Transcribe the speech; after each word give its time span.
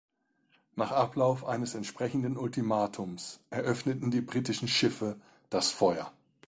Nach 0.75 0.89
Ablauf 0.93 1.45
eines 1.45 1.75
entsprechenden 1.75 2.35
Ultimatums 2.35 3.39
eröffneten 3.51 4.09
die 4.09 4.21
britischen 4.21 4.67
Schiffe 4.67 5.21
das 5.51 5.69
Feuer. 5.69 6.11